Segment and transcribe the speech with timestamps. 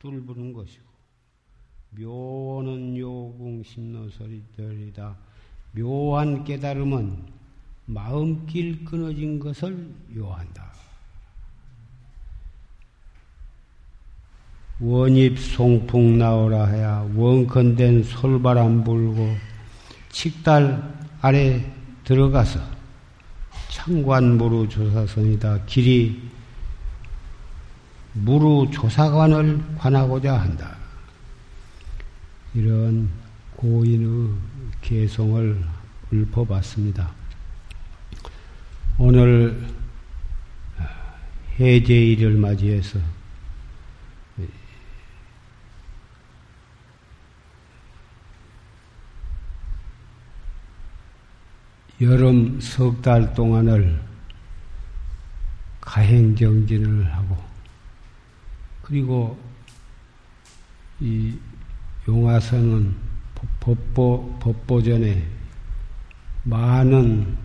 [0.00, 0.84] 뚫부는 것이고
[1.92, 5.16] 묘는 요궁 심노설이들이다.
[5.72, 7.24] 묘한 깨달음은
[7.86, 10.72] 마음길 끊어진 것을 요한다.
[14.78, 19.26] 원입 송풍 나오라 해야 원컨된 솔바람 불고
[20.10, 21.72] 칙달 아래
[22.04, 22.81] 들어가서
[23.72, 25.64] 창관무루 조사선이다.
[25.64, 26.20] 길이
[28.12, 30.76] 무루 조사관을 관하고자 한다.
[32.54, 33.08] 이런
[33.56, 34.34] 고인의
[34.82, 35.64] 개성을
[36.12, 37.10] 읊어봤습니다.
[38.98, 39.66] 오늘
[41.58, 42.98] 해제일을 맞이해서
[52.02, 54.00] 여름 석 달 동안을
[55.80, 57.36] 가행정진을 하고
[58.82, 59.38] 그리고
[60.98, 61.32] 이
[62.08, 62.94] 용화선은
[63.60, 65.28] 법보, 법보전에
[66.42, 67.36] 많은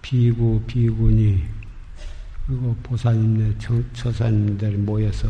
[0.00, 1.42] 비구, 비군이
[2.46, 3.58] 그리고 보사님들,
[3.92, 5.28] 처사님들 모여서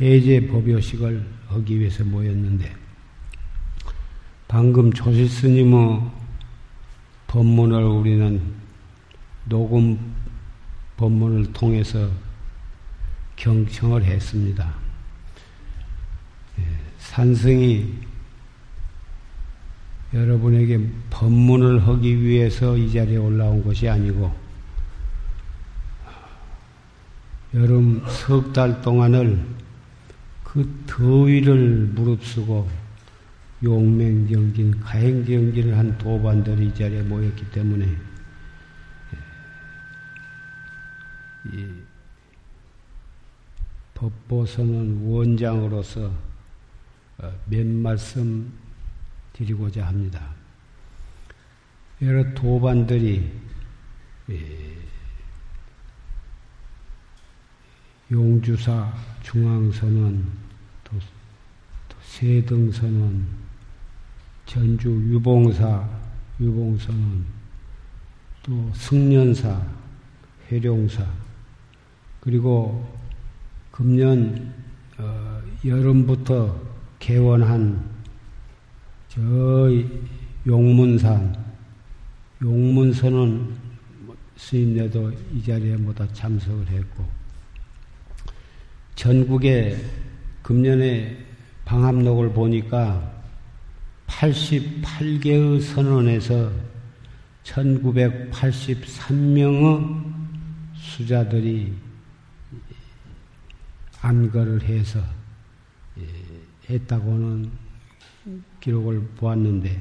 [0.00, 2.85] 해제 법요식을 하기 위해서 모였는데
[4.48, 6.02] 방금 조실 스님의
[7.26, 8.40] 법문을 우리는
[9.44, 9.98] 녹음
[10.96, 12.08] 법문을 통해서
[13.36, 14.74] 경청을 했습니다.
[16.98, 17.92] 산승이
[20.14, 24.32] 여러분에게 법문을 하기 위해서 이 자리에 올라온 것이 아니고
[27.54, 29.44] 여름 석 달 동안을
[30.44, 32.85] 그 더위를 무릅쓰고
[33.62, 37.96] 용맹정진, 가행정진을 한 도반들이 이 자리에 모였기 때문에
[41.52, 41.66] 이
[43.94, 46.12] 법보선은 원장으로서
[47.46, 48.52] 몇 말씀
[49.32, 50.34] 드리고자 합니다.
[52.02, 53.32] 여러 도반들이
[58.12, 58.92] 용주사
[59.22, 60.30] 중앙선원,
[60.84, 60.98] 또
[62.02, 63.45] 세등선원,
[64.46, 65.86] 전주 유봉사,
[66.40, 67.24] 유봉선원,
[68.44, 69.60] 또 승련사,
[70.50, 71.04] 해룡사,
[72.20, 72.96] 그리고
[73.72, 74.54] 금년
[74.98, 76.58] 어, 여름부터
[77.00, 77.84] 개원한
[79.08, 79.20] 저
[80.46, 81.44] 용문산,
[82.40, 83.56] 용문선은
[84.36, 87.04] 스님네도 이 자리에 모두 참석을 했고,
[88.94, 89.76] 전국에
[90.42, 91.16] 금년에
[91.64, 93.15] 방합록을 보니까
[94.16, 96.50] 88개의 선원에서
[97.44, 100.14] 1983명의
[100.74, 101.74] 수자들이
[104.00, 105.04] 안거를 해서
[106.68, 107.52] 했다고 는
[108.60, 109.80] 기록을 보았는데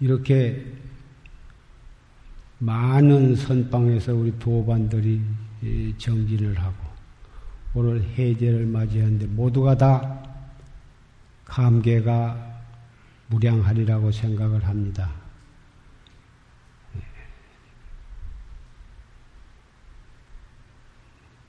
[0.00, 0.66] 이렇게
[2.58, 5.22] 많은 선방에서 우리 도반들이
[5.98, 6.87] 정진을 하고
[7.78, 10.20] 오늘 해제를 맞이하는데 모두가 다
[11.44, 12.64] 감개가
[13.28, 15.12] 무량하리라고 생각을 합니다.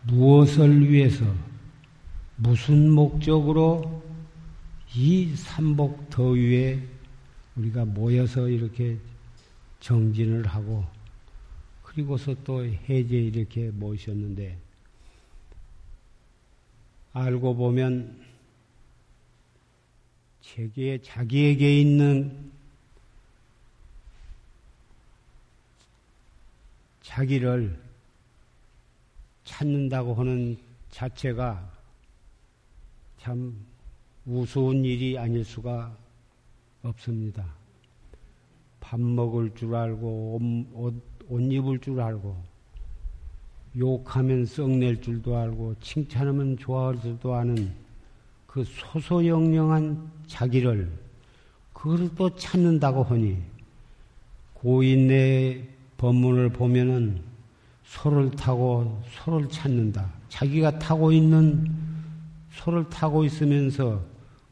[0.04, 1.26] 무엇을 위해서
[2.36, 4.04] 무슨 목적으로
[4.96, 6.80] 이 삼복 더위에
[7.56, 9.00] 우리가 모여서 이렇게
[9.80, 10.86] 정진을 하고
[11.82, 14.69] 그리고서 또 해제 이렇게 모셨는데
[17.14, 18.26] 알고 보면
[20.42, 22.52] 자기에 자기에게 있는
[27.02, 27.80] 자기를
[29.44, 30.58] 찾는다고 하는
[30.92, 31.72] 자체가
[33.18, 33.66] 참
[34.26, 35.98] 우스운 일이 아닐 수가
[36.84, 37.56] 없습니다.
[38.80, 40.40] 밥 먹을 줄 알고
[40.74, 40.94] 옷,
[41.28, 42.49] 옷 입을 줄 알고
[43.78, 47.72] 욕하면 썩낼 줄도 알고 칭찬하면 좋아할 줄도 아는
[48.48, 50.92] 그 소소영령한 자기를
[51.74, 53.38] 그걸 또 찾는다고 하니
[54.56, 55.68] 고인의
[55.98, 57.22] 법문을 보면은
[57.84, 60.12] 소를 타고 소를 찾는다.
[60.30, 61.72] 자기가 타고 있는
[62.52, 64.02] 소를 타고 있으면서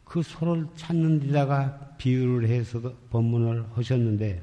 [0.03, 2.79] 그 소를 찾는 데다가 비유를 해서
[3.09, 4.41] 법문을 하셨는데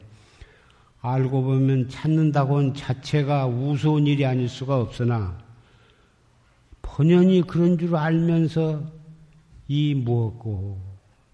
[1.07, 5.37] 알고 보면 찾는다고는 자체가 우스운 일이 아닐 수가 없으나
[6.81, 8.83] 본연이 그런 줄 알면서
[9.69, 10.81] 이 무엇고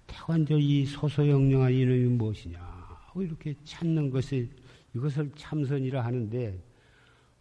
[0.09, 2.59] 태관저 이 소소영령한 이놈이 무엇이냐
[3.15, 4.51] 이렇게 찾는 것이
[4.97, 6.61] 이것을 참선이라 하는데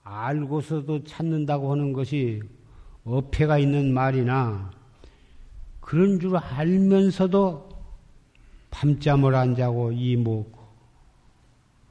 [0.03, 2.43] 알고서도 찾는다고 하는 것이
[3.05, 4.69] 어폐가 있는 말이나
[5.79, 7.69] 그런 줄 알면서도
[8.69, 10.58] 밤잠을 안 자고 이 먹고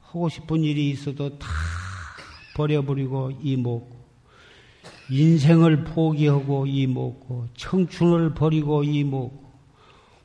[0.09, 1.47] 하고 싶은 일이 있어도 다
[2.55, 3.99] 버려버리고 이 먹고
[5.11, 9.49] 인생을 포기하고 이 먹고 청춘을 버리고 이 먹고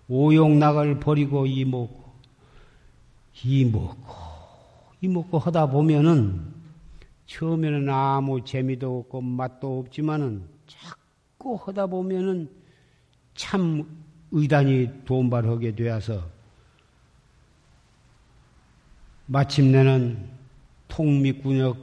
[0.08, 2.02] 오용락을 버리고 이 먹고
[3.44, 4.14] 이 먹고
[5.02, 6.54] 이 먹고 하다 보면은
[7.26, 12.48] 처음에는 아무 재미도 없고 맛도 없지만은 자꾸 하다 보면은
[13.34, 13.84] 참
[14.30, 16.22] 의단이 돈발하게 되어서
[19.26, 20.28] 마침내는
[20.88, 21.76] 통미군역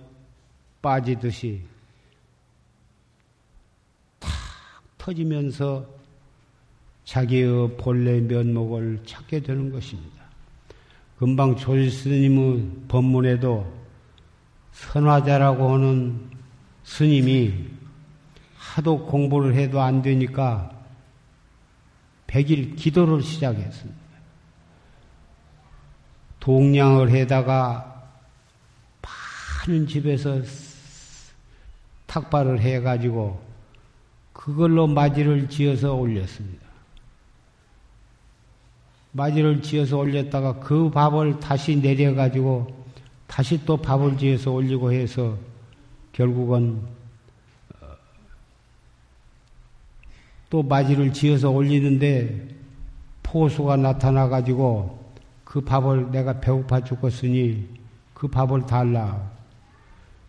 [0.82, 1.62] 빠지듯이
[4.20, 4.32] 탁
[4.98, 5.86] 터지면서
[7.04, 10.22] 자기의 본래 면목을 찾게 되는 것입니다.
[11.18, 13.72] 금방 조실스님의 법문에도
[14.72, 16.30] 선화자라고 하는
[16.84, 17.54] 스님이
[18.56, 20.72] 하도 공부를 해도 안 되니까
[22.28, 24.01] 백일 기도를 시작했습니다.
[26.42, 28.10] 동량을 해다가
[29.02, 30.42] 많은 집에서
[32.08, 33.40] 탁발을 해가지고
[34.34, 36.66] 그걸로 맞이를 지어서 올렸습니다.
[39.14, 42.86] 맞이를 지어서 올렸다가 그 밥을 다시 내려가지고
[43.28, 45.38] 다시 또 밥을 지어서 올리고 해서
[46.12, 46.82] 결국은
[47.82, 47.88] 어,
[50.50, 52.48] 또 맞이를 지어서 올리는데
[53.22, 55.01] 포수가 나타나가지고
[55.52, 57.68] 그 밥을 내가 배고파 죽었으니
[58.14, 59.30] 그 밥을 달라.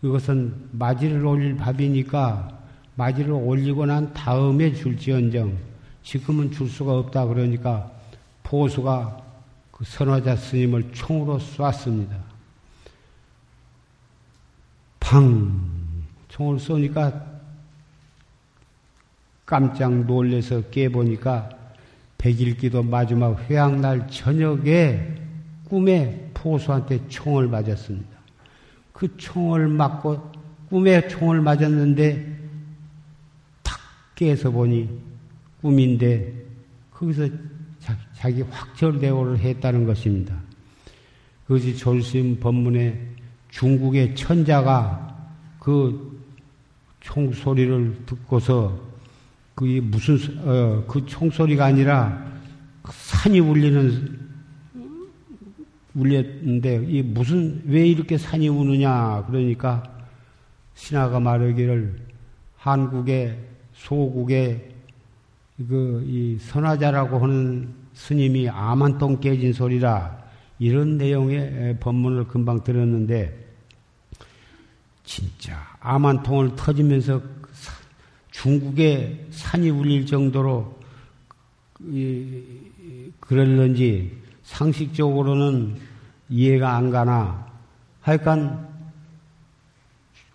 [0.02, 2.58] 이것은 맞이를 올릴 밥이니까
[2.96, 5.56] 맞이를 올리고 난 다음에 줄지언정
[6.02, 7.88] 지금은 줄 수가 없다 그러니까
[8.42, 9.22] 포수가
[9.70, 12.16] 그 선화자 스님을 총으로 쐈습니다.
[14.98, 15.70] 팡!
[16.30, 17.26] 총을 쏘니까
[19.46, 21.61] 깜짝 놀래서 깨보니까
[22.22, 25.00] 백일기도 마지막 회양날 저녁에
[25.64, 28.08] 꿈에 포수한테 총을 맞았습니다.
[28.92, 30.30] 그 총을 맞고
[30.68, 32.38] 꿈에 총을 맞았는데
[33.64, 33.76] 탁
[34.14, 34.88] 깨서 보니
[35.60, 36.32] 꿈인데
[36.92, 37.28] 거기서
[38.14, 40.36] 자 기 확철대오를 했다는 것입니다.
[41.44, 43.00] 그것이 졸심 법문에
[43.50, 46.22] 중국의 천자가 그
[47.00, 48.91] 총소리를 듣고서
[49.54, 52.24] 그게 무슨 어, 그 총소리가 아니라
[52.88, 54.20] 산이 울리는
[55.94, 59.82] 울렸는데 이 무슨 왜 이렇게 산이 우느냐 그러니까
[60.74, 61.96] 신하가 말하기를
[62.56, 63.38] 한국의
[63.74, 64.72] 소국의
[65.68, 70.18] 그 이 선화자라고 하는 스님이 아만똥 깨진 소리라
[70.58, 73.38] 이런 내용의 법문을 금방 들었는데
[75.04, 77.20] 진짜 아만통을 터지면서
[78.32, 80.76] 중국의 산이 울릴 정도로
[83.20, 85.76] 그럴는지 상식적으로는
[86.28, 87.46] 이해가 안 가나.
[88.00, 88.68] 하여간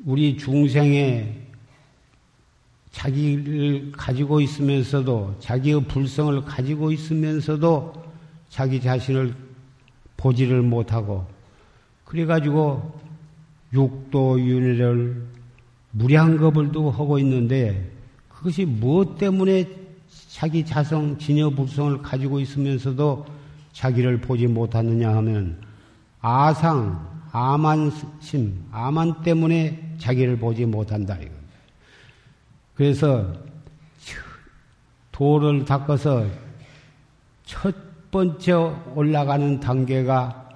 [0.06, 1.48] 우리 중생의
[2.92, 7.94] 자기를 가지고 있으면서도 자기의 불성을 가지고 있으면서도
[8.50, 9.36] 자기 자신을
[10.16, 11.27] 보지를 못하고
[12.06, 13.00] 그래가지고
[13.74, 15.37] 육도 윤회를
[15.98, 17.92] 무량겁을 두고 하고 있는데
[18.30, 19.68] 그것이 무엇 때문에
[20.30, 23.25] 자기 자성 진여 불성을 가지고 있으면서도
[23.74, 25.60] 자기를 보지 못하느냐 하면
[26.22, 31.32] 아상 아만심 아만 때문에 자기를 보지 못한다 이거.
[32.75, 33.34] 그래서
[35.12, 36.27] 도를 닦아서
[37.44, 37.75] 첫
[38.12, 38.54] 번째
[38.94, 40.50] 올라가는 단계가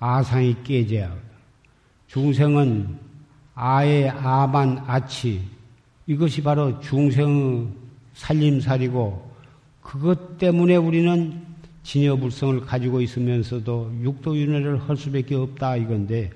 [0.00, 1.28] 아상이 깨져야 합니다.
[2.08, 3.05] 중생은
[3.56, 5.40] 아의 아만 아치.
[6.06, 7.68] 이것이 바로 중생의
[8.12, 9.34] 살림살이고
[9.82, 11.42] 그것 때문에 우리는
[11.82, 16.30] 진여불성을 가지고 있으면서도 육도윤회를 할 수밖에 없다 이건데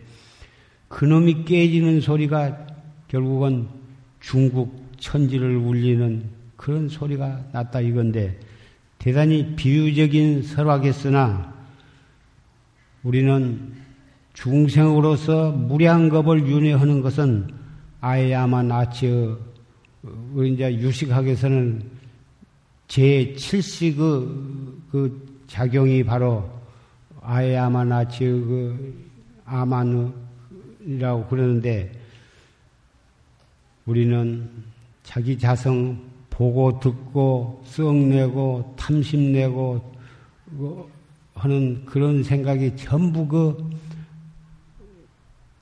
[0.89, 2.67] 그놈이 깨지는 소리가
[3.09, 3.69] 결국은
[4.21, 6.25] 중국 천지를 울리는
[6.57, 8.39] 그런 소리가 났다 이건데
[8.99, 11.53] 대단히 비유적인 설화겠으나
[13.03, 13.73] 우리는
[14.41, 17.47] 중생으로서 무량겁을 윤회하는 것은
[18.01, 19.37] 아야만 아치의
[20.47, 21.83] 이제 유식학에서는
[22.89, 26.49] 제7식 그, 그 작용이 바로
[27.21, 29.11] 아야만 아치의 그
[29.45, 31.93] 아만이라고 그러는데
[33.85, 34.49] 우리는
[35.03, 39.95] 자기 자성 보고 듣고 썩내고 탐심내고
[40.47, 40.91] 뭐
[41.35, 43.80] 하는 그런 생각이 전부 그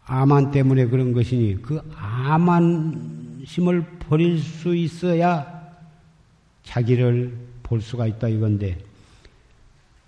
[0.09, 5.47] 아만 때문에 그런 것이니 그 아만심을 버릴 수 있어야
[6.63, 8.79] 자기를 볼 수가 있다 이건데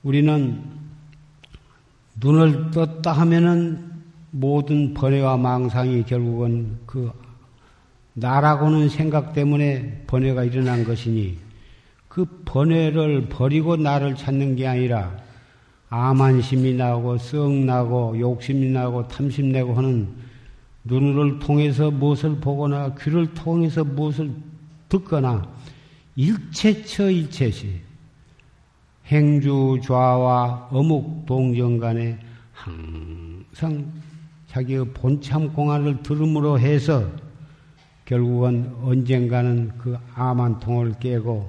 [0.02, 0.62] 우리는
[2.19, 3.90] 눈을 떴다 하면은
[4.30, 7.12] 모든 번뇌와 망상이 결국은 그
[8.14, 11.37] 나라고는 생각 때문에 번뇌가 일어난 것이니
[12.09, 15.14] 그 번뇌를 버리고 나를 찾는 게 아니라
[15.90, 20.09] 아만심이 나고 썩 나고 욕심이 나고 탐심 내고 하는
[20.85, 24.30] 눈을 통해서 무엇을 보거나 귀를 통해서 무엇을
[24.88, 25.47] 듣거나
[26.14, 27.80] 일체처 일체시
[29.06, 32.18] 행주 좌와 어묵 동정 간에
[32.52, 33.92] 항상
[34.47, 37.04] 자기의 본참 공안을 들음으로 해서
[38.04, 41.49] 결국은 언젠가는 그 아만통을 깨고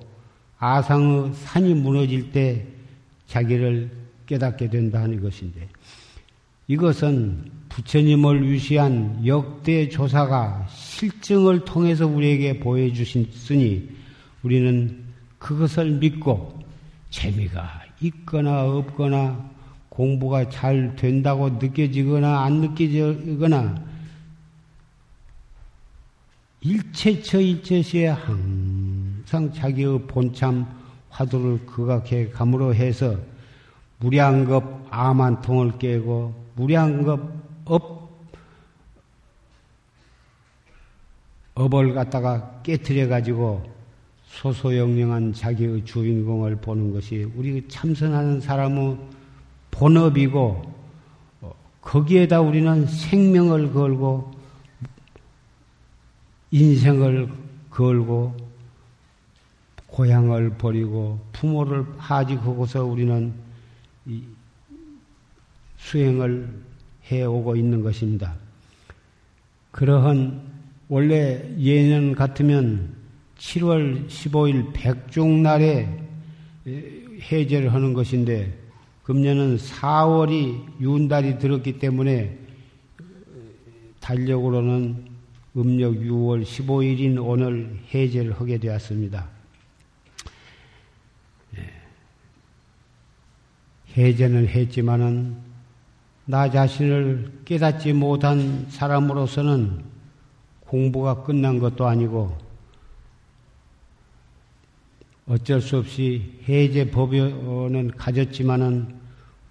[0.58, 2.66] 아상의 산이 무너질 때
[3.28, 4.01] 자기를
[4.32, 5.68] 깨닫게 된다는 것인데
[6.68, 13.90] 이것은 부처님을 위시한 역대 조사가 실증을 통해서 우리에게 보여주셨으니
[14.44, 15.04] 우리는
[15.38, 16.58] 그것을 믿고
[17.10, 19.52] 재미가 있거나 없거나
[19.90, 23.84] 공부가 잘 된다고 느껴지거나 안 느껴지거나
[26.62, 30.66] 일체처 일체시에 항상 자기의 본참
[31.10, 33.18] 화두를 거각해 감으로 해서
[34.02, 37.20] 무량겁 아만통을 깨고 무량겁
[37.66, 38.02] 업
[41.54, 43.64] 업을 갖다가 깨뜨려 가지고
[44.26, 48.98] 소소영령한 자기의 주인공을 보는 것이 우리 참선하는 사람의
[49.70, 50.74] 본업이고
[51.82, 54.32] 거기에다 우리는 생명을 걸고
[56.50, 57.30] 인생을
[57.70, 58.36] 걸고
[59.88, 63.51] 고향을 버리고 부모를 하직하고서 우리는
[65.78, 66.50] 수행을
[67.12, 68.36] 해오고 있는 것입니다.
[69.72, 70.42] 그러한
[70.88, 72.96] 원래 예년 같으면
[73.38, 75.88] 7월 15일 백중날에
[77.32, 78.58] 해제를 하는 것인데
[79.04, 82.38] 금년은 4월이 윤달이 들었기 때문에
[84.00, 85.06] 달력으로는
[85.58, 89.41] 음력 6월 15일인 오늘 해제를 하게 되었습니다.
[93.98, 95.36] 해제는 했지만은
[96.26, 99.84] 나 자신을 깨닫지 못한 사람으로서는
[100.62, 102.38] 공부가 끝난 것도 아니고
[105.28, 108.96] 어쩔 수 없이 해제 법요는 가졌지만은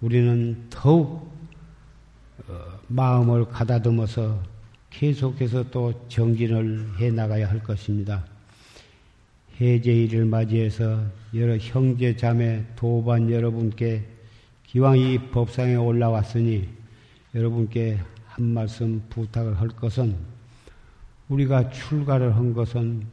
[0.01, 1.31] 우리는 더욱
[2.47, 2.53] 어,
[2.87, 4.41] 마음을 가다듬어서
[4.89, 8.25] 계속해서 또 정진을 해 나가야 할 것입니다.
[9.59, 11.03] 해제일을 맞이해서
[11.35, 14.03] 여러 형제 자매 도반 여러분께
[14.71, 16.65] 기왕 이 법상에 올라왔으니
[17.35, 20.15] 여러분께 한 말씀 부탁을 할 것은
[21.27, 23.05] 우리가 출가를 한 것은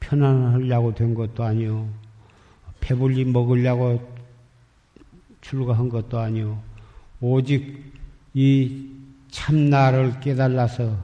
[0.00, 1.88] 편안하려고 된 것도 아니요.
[2.80, 4.06] 배불리 먹으려고
[5.40, 6.62] 출가한 것도 아니요.
[7.22, 7.90] 오직
[8.34, 8.90] 이
[9.30, 10.94] 참나를 깨달아서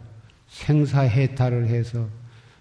[0.49, 2.07] 생사해탈을 해서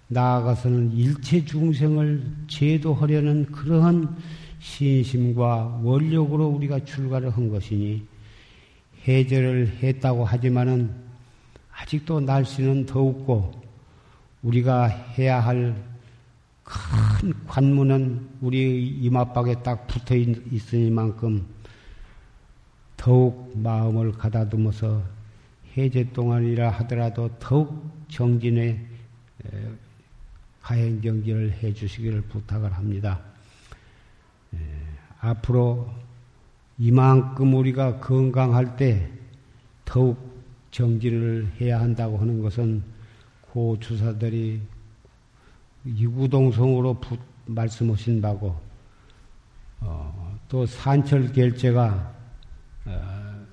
[0.07, 4.15] 나아가서는 일체 중생을 제도하려는 그러한
[4.63, 8.07] 신심과 원력으로 우리가 출가를 한 것이니
[9.07, 10.91] 해제를 했다고 하지만은
[11.71, 13.61] 아직도 날씨는 더웠고
[14.41, 15.93] 우리가 해야 할
[16.63, 21.45] 큰 관문은 우리 이마박에 딱 붙어 있으니만큼
[22.95, 25.03] 더욱 마음을 가다듬어서
[25.75, 28.79] 해제 동안이라 하더라도 더욱 정진의
[30.61, 33.19] 가행 정진을 해 주시기를 부탁을 합니다.
[35.23, 35.89] 앞으로
[36.77, 39.09] 이만큼 우리가 건강할 때
[39.85, 40.17] 더욱
[40.71, 42.83] 정진을 해야 한다고 하는 것은
[43.41, 44.61] 고 주사들이
[45.85, 46.99] 이구동성으로
[47.45, 48.59] 말씀하신 바고
[49.79, 52.13] 어, 또 산철 결제가
[52.85, 53.45] 어,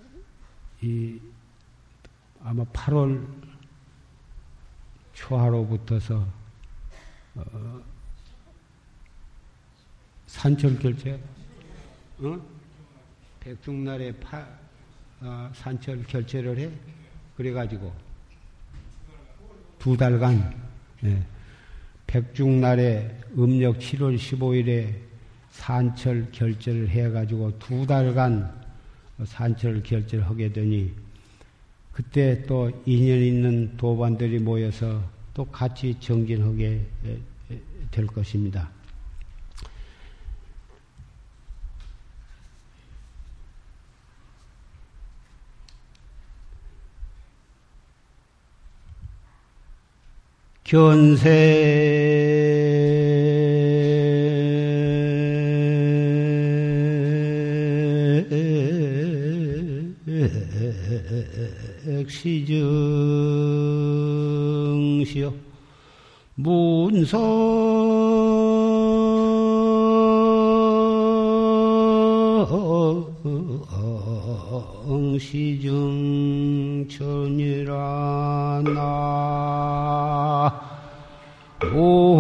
[0.82, 1.20] 이
[2.42, 3.24] 아마 8월
[5.12, 6.26] 초하로부터서
[7.36, 7.80] 어,
[10.26, 11.20] 산철 결제
[12.22, 12.40] 어?
[13.40, 14.46] 백중날에 파,
[15.20, 16.70] 어, 산철 결제를 해
[17.36, 17.92] 그래가지고
[19.78, 20.54] 두 달간
[21.00, 21.22] 네.
[22.06, 24.94] 백중날에 음력 7월 15일에
[25.50, 28.52] 산철 결제를 해가지고 두 달간
[29.24, 30.92] 산철 결제를 하게 되니
[31.92, 36.84] 그때 또 인연 있는 도반들이 모여서 또 같이 정진하게
[37.90, 38.70] 될 것입니다.
[50.70, 51.26] 견색
[64.86, 65.34] 시증시여.
[66.36, 67.18] 문성
[75.18, 76.12] 시증천이라
[78.64, 78.89] 나
[81.72, 82.19] 염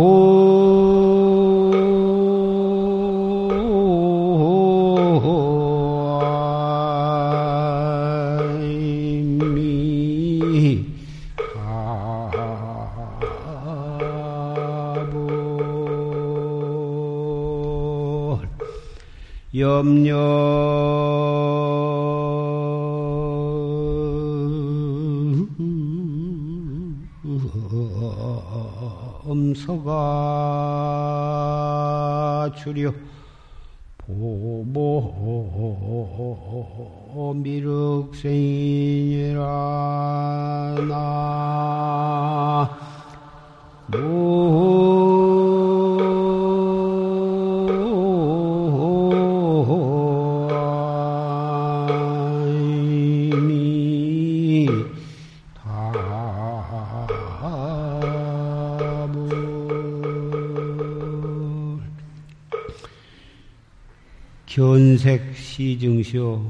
[64.46, 66.44] 견색 시증시오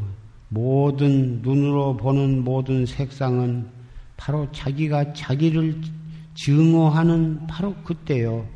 [0.48, 3.80] 모든 눈으로 보는 모든 색상은
[4.20, 5.80] 바로 자기가 자기를
[6.35, 8.46] 증오하는 바로 그때요.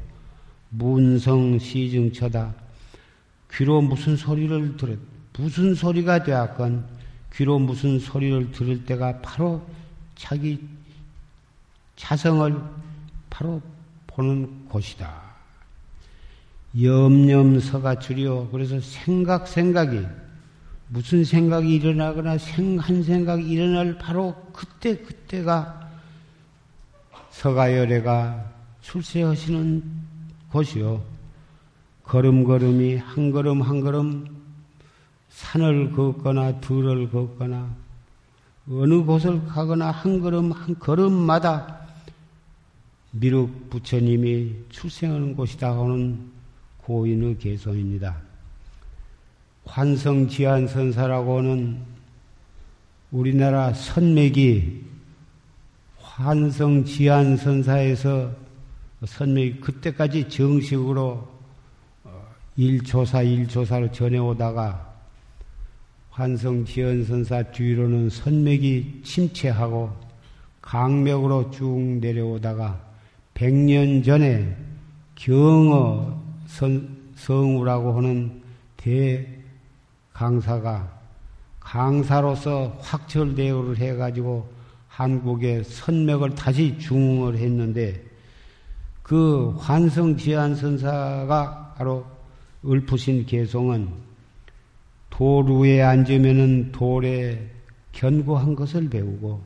[0.68, 2.54] 문성 시증처다.
[3.50, 4.98] 귀로 무슨 소리를 들었,
[5.38, 6.84] 무슨 소리가 되었건
[7.32, 9.66] 귀로 무슨 소리를 들을 때가 바로
[10.16, 10.60] 자기
[11.96, 12.60] 자성을
[13.30, 13.62] 바로
[14.06, 15.22] 보는 곳이다.
[16.78, 20.04] 염염서가 줄여 그래서 생각 생각이
[20.88, 25.90] 무슨 생각이 일어나거나 생, 한 생각이 일어날 바로 그때 그때가
[27.30, 29.82] 서가열애가 출세하시는
[30.50, 31.02] 곳이요.
[32.04, 34.26] 걸음걸음이 한 걸음 한 걸음
[35.30, 37.74] 산을 걷거나 들을 걷거나
[38.70, 41.80] 어느 곳을 가거나 한 걸음 한 걸음마다
[43.10, 46.30] 미륵 부처님이 출생하는 곳이다 하는
[46.78, 48.33] 고인의 개성입니다.
[49.66, 51.78] 환성지안선사라고는
[53.10, 54.84] 우리나라 선맥이
[55.98, 58.30] 환성지안선사에서
[59.04, 61.28] 선맥이 그때까지 정식으로
[62.04, 64.94] 어, 일조사 일조사로 전해오다가
[66.10, 69.92] 환성지연선사 뒤로는 선맥이 침체하고
[70.62, 72.80] 강맥으로 쭉 내려오다가
[73.34, 74.56] 100년 전에
[75.16, 78.40] 경어 선, 성우라고 하는
[78.76, 79.33] 대
[80.14, 80.88] 강사가
[81.60, 84.48] 강사로서 확철대우를 해가지고
[84.88, 88.02] 한국의 선맥을 다시 중흥을 했는데
[89.02, 90.94] 그 환성지안선사가
[91.76, 92.06] 바로
[92.64, 93.88] 읊으신 개송은
[95.10, 97.50] 돌 위에 앉으면은 돌에
[97.92, 99.42] 견고한 것을 배우고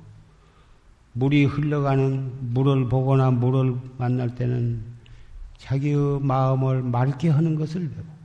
[1.15, 4.83] 물이 흘러가는 물을 보거나 물을 만날 때는
[5.57, 8.18] 자기의 마음을 맑게 하는 것을 배우고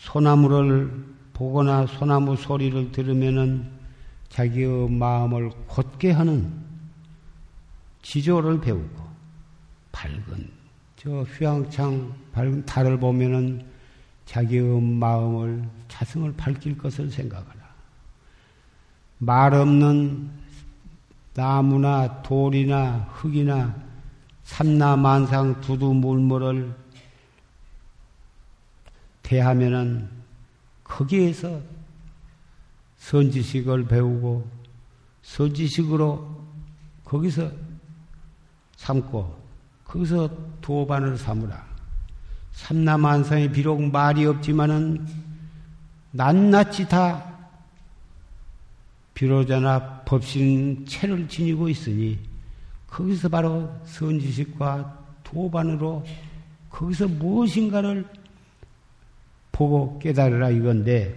[0.00, 0.90] 소나무를
[1.32, 3.70] 보거나 소나무 소리를 들으면은
[4.28, 6.52] 자기의 마음을 곧게 하는
[8.02, 9.10] 지조를 배우고
[9.92, 10.50] 밝은
[10.96, 13.64] 저 휘황창 밝은 달을 보면은
[14.24, 17.60] 자기의 마음을 자성을 밝힐 것을 생각하라.
[19.18, 20.30] 말 없는
[21.34, 23.74] 나무나 돌이나 흙이나
[24.44, 26.79] 삼나만상 두두물물을
[29.30, 30.08] 대하면은
[30.82, 31.60] 거기에서
[32.96, 34.44] 선지식을 배우고
[35.22, 36.48] 선지식으로
[37.04, 37.52] 거기서
[38.76, 39.38] 삼고
[39.84, 40.28] 거기서
[40.60, 41.64] 도반을 삼으라.
[42.50, 45.06] 삼남한상에 비록 말이 없지만은
[46.10, 47.48] 낱낱이 다
[49.14, 52.18] 비로자나 법신 체를 지니고 있으니
[52.88, 56.04] 거기서 바로 선지식과 도반으로
[56.68, 58.19] 거기서 무엇인가를
[59.60, 61.14] 보고 깨달으라 이건데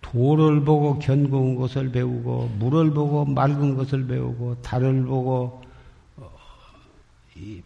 [0.00, 5.62] 돌을 보고 견고한 것을 배우고 물을 보고 맑은 것을 배우고 달을 보고
[6.16, 6.28] 어,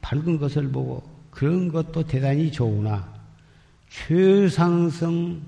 [0.02, 3.08] 밝은 것을 보고 그런 것도 대단히 좋으나
[3.88, 5.40] 최상승을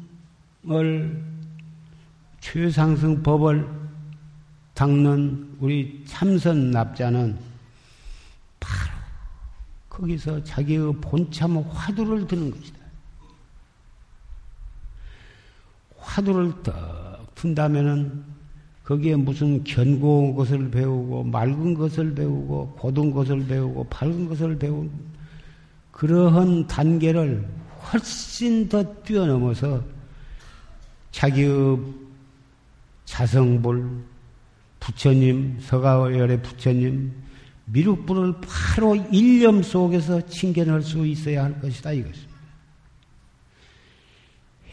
[2.40, 3.68] 최상승 법을
[4.72, 7.36] 닦는 우리 참선 납자는
[8.58, 8.92] 바로
[9.90, 12.79] 거기서 자기의 본참 화두를 드는 것이다.
[16.10, 18.24] 화두를 떡 둔다면은
[18.82, 24.90] 거기에 무슨 견고한 것을 배우고 맑은 것을 배우고 고든 것을 배우고 밝은 것을 배운
[25.92, 27.46] 그러한 단계를
[27.92, 29.82] 훨씬 더 뛰어넘어서
[31.12, 31.78] 자기의
[33.04, 33.88] 자성불
[34.80, 37.12] 부처님 서가열의 부처님
[37.66, 42.29] 미륵불을 바로 일념 속에서 칭견할 수 있어야 할 것이다 이것입니다.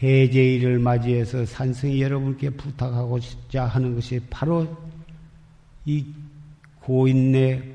[0.02, 4.76] 해제일을 맞이해서 산승이 여러분께 부탁하고자 하는 것이 바로
[5.84, 6.06] 이
[6.80, 7.74] 고인의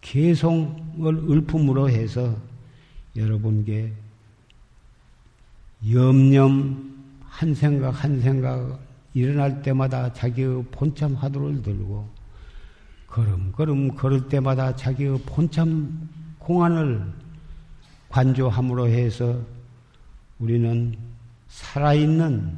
[0.00, 2.36] 개송을 읊음으로 해서
[3.16, 3.92] 여러분께
[5.92, 6.92] 염념
[7.22, 8.80] 한 생각 한 생각
[9.14, 12.08] 일어날 때마다 자기의 본참 화두를 들고
[13.06, 17.12] 걸음 걸음 걸을 때마다 자기의 본참 공안을
[18.08, 19.40] 관조함으로 해서
[20.42, 20.92] 우리는
[21.46, 22.52] 살아있는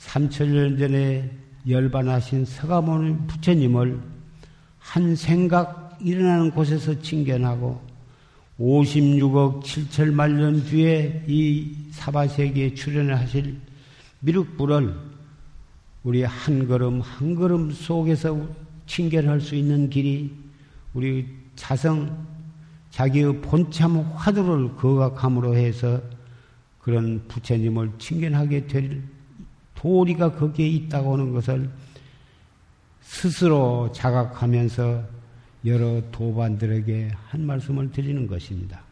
[0.00, 1.30] 3천년 전에
[1.68, 4.00] 열반하신 서가모니 부처님을
[4.80, 7.80] 한 생각 일어나는 곳에서 칭견하고
[8.58, 13.60] 56억 7천만 년 뒤에 이 사바세계에 출연하실
[14.18, 14.92] 미륵불을
[16.02, 18.36] 우리 한 걸음 한 걸음 속에서
[18.86, 20.34] 칭견할 수 있는 길이
[20.92, 22.26] 우리 자성
[22.90, 26.00] 자기의 본참 화두를 거각함으로 해서
[26.80, 29.02] 그런 부처님을 칭견하게 될
[29.74, 31.70] 도리가 거기에 있다고 하는 것을
[33.00, 35.04] 스스로 자각하면서
[35.66, 38.82] 여러 도반들에게 한 말씀을 드리는 것입니다.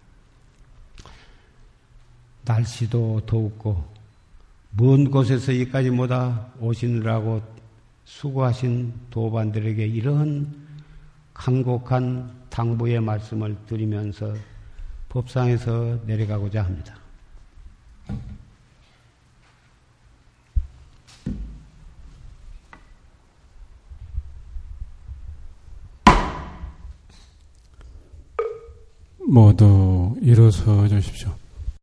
[2.44, 3.84] 날씨도 덥고
[4.72, 7.42] 먼 곳에서 여기까지 모다 오시느라고
[8.04, 10.66] 수고하신 도반들에게 이러한
[11.34, 14.34] 간곡한 당부의 말씀을 드리면서
[15.08, 16.97] 법상에서 내려가고자 합니다.
[29.28, 31.37] 모두 일어서 주십시오.